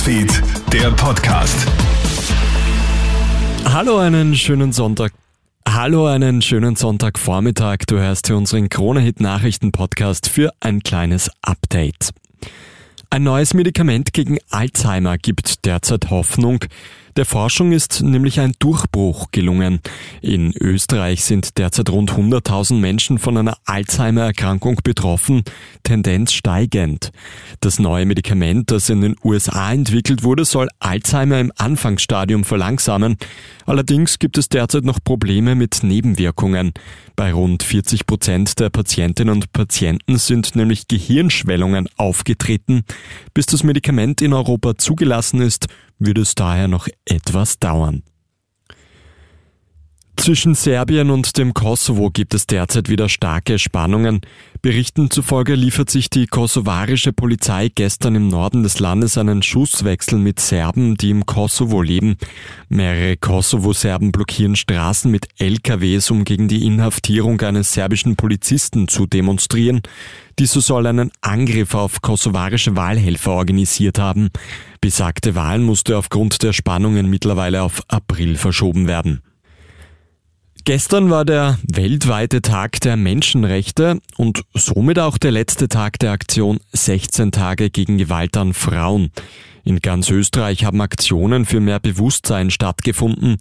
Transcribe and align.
Newsfeed, 0.00 0.42
der 0.72 0.90
Podcast. 0.92 1.66
Hallo, 3.66 3.98
einen 3.98 4.34
schönen 4.34 4.72
Sonntag. 4.72 5.12
Hallo, 5.68 6.06
einen 6.06 6.40
schönen 6.40 6.74
Sonntagvormittag. 6.74 7.80
Du 7.86 7.98
hörst 7.98 8.26
hier 8.26 8.38
unseren 8.38 8.70
Krone-Hit-Nachrichten-Podcast 8.70 10.30
für 10.30 10.54
ein 10.60 10.82
kleines 10.82 11.30
Update. 11.42 12.12
Ein 13.10 13.24
neues 13.24 13.52
Medikament 13.52 14.14
gegen 14.14 14.38
Alzheimer 14.48 15.18
gibt 15.18 15.66
derzeit 15.66 16.08
Hoffnung. 16.08 16.64
Der 17.16 17.24
Forschung 17.26 17.72
ist 17.72 18.02
nämlich 18.02 18.38
ein 18.38 18.52
Durchbruch 18.60 19.32
gelungen. 19.32 19.80
In 20.22 20.52
Österreich 20.56 21.24
sind 21.24 21.58
derzeit 21.58 21.90
rund 21.90 22.12
100.000 22.12 22.74
Menschen 22.74 23.18
von 23.18 23.36
einer 23.36 23.56
Alzheimer-Erkrankung 23.64 24.80
betroffen, 24.84 25.42
Tendenz 25.82 26.32
steigend. 26.32 27.10
Das 27.58 27.80
neue 27.80 28.06
Medikament, 28.06 28.70
das 28.70 28.90
in 28.90 29.00
den 29.00 29.16
USA 29.24 29.72
entwickelt 29.72 30.22
wurde, 30.22 30.44
soll 30.44 30.68
Alzheimer 30.78 31.40
im 31.40 31.52
Anfangsstadium 31.56 32.44
verlangsamen. 32.44 33.16
Allerdings 33.66 34.20
gibt 34.20 34.38
es 34.38 34.48
derzeit 34.48 34.84
noch 34.84 35.00
Probleme 35.02 35.56
mit 35.56 35.82
Nebenwirkungen. 35.82 36.72
Bei 37.16 37.32
rund 37.32 37.64
40 37.64 38.06
Prozent 38.06 38.60
der 38.60 38.70
Patientinnen 38.70 39.34
und 39.34 39.52
Patienten 39.52 40.16
sind 40.16 40.54
nämlich 40.54 40.86
Gehirnschwellungen 40.86 41.88
aufgetreten. 41.96 42.84
Bis 43.34 43.46
das 43.46 43.64
Medikament 43.64 44.22
in 44.22 44.32
Europa 44.32 44.76
zugelassen 44.76 45.40
ist, 45.40 45.66
wird 46.00 46.18
es 46.18 46.34
daher 46.34 46.66
noch 46.66 46.88
etwas 47.04 47.58
dauern. 47.58 48.02
Zwischen 50.20 50.54
Serbien 50.54 51.08
und 51.08 51.38
dem 51.38 51.54
Kosovo 51.54 52.10
gibt 52.10 52.34
es 52.34 52.46
derzeit 52.46 52.90
wieder 52.90 53.08
starke 53.08 53.58
Spannungen. 53.58 54.20
Berichten 54.60 55.10
zufolge 55.10 55.54
liefert 55.54 55.88
sich 55.88 56.10
die 56.10 56.26
kosovarische 56.26 57.14
Polizei 57.14 57.70
gestern 57.74 58.16
im 58.16 58.28
Norden 58.28 58.62
des 58.62 58.80
Landes 58.80 59.16
einen 59.16 59.42
Schusswechsel 59.42 60.18
mit 60.18 60.38
Serben, 60.38 60.98
die 60.98 61.08
im 61.08 61.24
Kosovo 61.24 61.80
leben. 61.80 62.16
Mehrere 62.68 63.16
Kosovo-Serben 63.16 64.12
blockieren 64.12 64.56
Straßen 64.56 65.10
mit 65.10 65.26
LKWs, 65.38 66.10
um 66.10 66.24
gegen 66.24 66.48
die 66.48 66.66
Inhaftierung 66.66 67.40
eines 67.40 67.72
serbischen 67.72 68.16
Polizisten 68.16 68.88
zu 68.88 69.06
demonstrieren. 69.06 69.80
Dieser 70.38 70.60
soll 70.60 70.86
einen 70.86 71.12
Angriff 71.22 71.74
auf 71.74 72.02
kosovarische 72.02 72.76
Wahlhelfer 72.76 73.30
organisiert 73.30 73.98
haben. 73.98 74.28
Besagte 74.82 75.34
Wahl 75.34 75.60
musste 75.60 75.96
aufgrund 75.96 76.42
der 76.42 76.52
Spannungen 76.52 77.08
mittlerweile 77.08 77.62
auf 77.62 77.82
April 77.88 78.36
verschoben 78.36 78.86
werden. 78.86 79.22
Gestern 80.72 81.10
war 81.10 81.24
der 81.24 81.58
weltweite 81.64 82.42
Tag 82.42 82.80
der 82.82 82.96
Menschenrechte 82.96 83.98
und 84.16 84.42
somit 84.54 85.00
auch 85.00 85.18
der 85.18 85.32
letzte 85.32 85.68
Tag 85.68 85.98
der 85.98 86.12
Aktion 86.12 86.60
16 86.70 87.32
Tage 87.32 87.70
gegen 87.70 87.98
Gewalt 87.98 88.36
an 88.36 88.54
Frauen. 88.54 89.10
In 89.64 89.80
ganz 89.80 90.08
Österreich 90.10 90.64
haben 90.64 90.80
Aktionen 90.80 91.44
für 91.44 91.58
mehr 91.58 91.80
Bewusstsein 91.80 92.50
stattgefunden. 92.50 93.38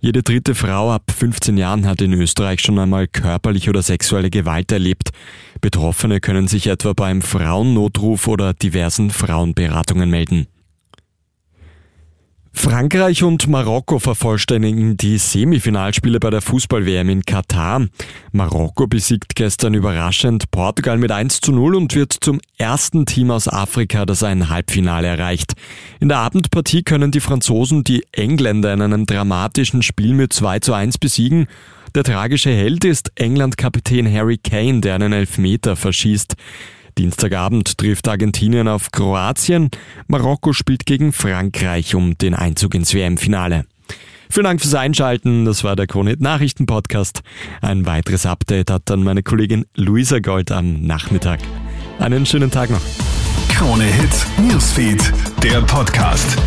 Jede 0.00 0.24
dritte 0.24 0.56
Frau 0.56 0.90
ab 0.90 1.04
15 1.16 1.56
Jahren 1.56 1.86
hat 1.86 2.02
in 2.02 2.14
Österreich 2.14 2.58
schon 2.58 2.80
einmal 2.80 3.06
körperliche 3.06 3.70
oder 3.70 3.82
sexuelle 3.82 4.30
Gewalt 4.30 4.72
erlebt. 4.72 5.10
Betroffene 5.60 6.18
können 6.18 6.48
sich 6.48 6.66
etwa 6.66 6.94
beim 6.94 7.22
Frauennotruf 7.22 8.26
oder 8.26 8.54
diversen 8.54 9.10
Frauenberatungen 9.10 10.10
melden. 10.10 10.48
Frankreich 12.72 13.22
und 13.22 13.48
Marokko 13.48 13.98
vervollständigen 13.98 14.96
die 14.96 15.18
Semifinalspiele 15.18 16.18
bei 16.18 16.30
der 16.30 16.40
Fußball-WM 16.40 17.10
in 17.10 17.22
Katar. 17.22 17.86
Marokko 18.32 18.86
besiegt 18.86 19.36
gestern 19.36 19.74
überraschend 19.74 20.50
Portugal 20.50 20.96
mit 20.96 21.12
1 21.12 21.42
zu 21.42 21.52
0 21.52 21.74
und 21.74 21.94
wird 21.94 22.16
zum 22.18 22.40
ersten 22.56 23.04
Team 23.04 23.30
aus 23.30 23.46
Afrika, 23.46 24.06
das 24.06 24.22
ein 24.22 24.48
Halbfinale 24.48 25.06
erreicht. 25.06 25.52
In 26.00 26.08
der 26.08 26.20
Abendpartie 26.20 26.82
können 26.82 27.10
die 27.10 27.20
Franzosen 27.20 27.84
die 27.84 28.06
Engländer 28.10 28.72
in 28.72 28.80
einem 28.80 29.04
dramatischen 29.04 29.82
Spiel 29.82 30.14
mit 30.14 30.32
2 30.32 30.60
zu 30.60 30.72
1 30.72 30.96
besiegen. 30.96 31.48
Der 31.94 32.04
tragische 32.04 32.52
Held 32.52 32.86
ist 32.86 33.12
England-Kapitän 33.16 34.10
Harry 34.10 34.38
Kane, 34.38 34.80
der 34.80 34.94
einen 34.94 35.12
Elfmeter 35.12 35.76
verschießt. 35.76 36.36
Dienstagabend 36.98 37.78
trifft 37.78 38.08
Argentinien 38.08 38.68
auf 38.68 38.90
Kroatien. 38.90 39.70
Marokko 40.08 40.52
spielt 40.52 40.86
gegen 40.86 41.12
Frankreich 41.12 41.94
um 41.94 42.16
den 42.18 42.34
Einzug 42.34 42.74
ins 42.74 42.94
WM-Finale. 42.94 43.64
Vielen 44.30 44.44
Dank 44.44 44.60
fürs 44.60 44.74
Einschalten. 44.74 45.44
Das 45.44 45.62
war 45.62 45.76
der 45.76 45.86
Kronit 45.86 46.20
Nachrichten 46.20 46.66
Podcast. 46.66 47.20
Ein 47.60 47.84
weiteres 47.84 48.24
Update 48.24 48.70
hat 48.70 48.82
dann 48.86 49.02
meine 49.02 49.22
Kollegin 49.22 49.66
Luisa 49.74 50.20
Gold 50.20 50.50
am 50.50 50.86
Nachmittag. 50.86 51.40
Einen 51.98 52.24
schönen 52.24 52.50
Tag 52.50 52.70
noch. 52.70 52.80
Krone 53.50 53.84
Hit 53.84 54.26
Newsfeed, 54.38 55.12
der 55.42 55.60
Podcast. 55.62 56.38